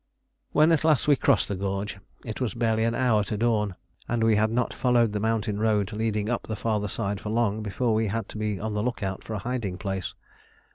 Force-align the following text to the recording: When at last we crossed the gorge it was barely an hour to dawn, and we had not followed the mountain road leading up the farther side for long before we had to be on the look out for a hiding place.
When 0.51 0.71
at 0.71 0.83
last 0.83 1.07
we 1.07 1.15
crossed 1.15 1.47
the 1.47 1.53
gorge 1.55 1.99
it 2.25 2.41
was 2.41 2.55
barely 2.55 2.85
an 2.85 2.95
hour 2.95 3.23
to 3.25 3.37
dawn, 3.37 3.75
and 4.09 4.23
we 4.23 4.35
had 4.35 4.49
not 4.49 4.73
followed 4.73 5.13
the 5.13 5.19
mountain 5.19 5.59
road 5.59 5.93
leading 5.93 6.27
up 6.27 6.47
the 6.47 6.55
farther 6.55 6.87
side 6.87 7.21
for 7.21 7.29
long 7.29 7.61
before 7.61 7.93
we 7.93 8.07
had 8.07 8.27
to 8.29 8.39
be 8.39 8.59
on 8.59 8.73
the 8.73 8.81
look 8.81 9.03
out 9.03 9.23
for 9.23 9.35
a 9.35 9.45
hiding 9.45 9.77
place. 9.77 10.15